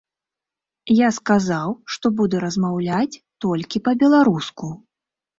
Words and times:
Я 0.99 1.09
сказаў, 1.17 1.69
што 1.95 2.05
буду 2.21 2.39
размаўляць 2.45 3.19
толькі 3.45 3.83
па-беларуску. 3.89 4.71